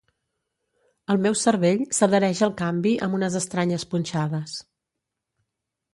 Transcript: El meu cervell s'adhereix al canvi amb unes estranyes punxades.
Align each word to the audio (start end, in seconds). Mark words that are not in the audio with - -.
El 1.15 1.19
meu 1.25 1.35
cervell 1.41 1.83
s'adhereix 1.99 2.41
al 2.47 2.55
canvi 2.63 2.95
amb 3.09 3.19
unes 3.21 3.39
estranyes 3.43 3.89
punxades. 3.93 4.57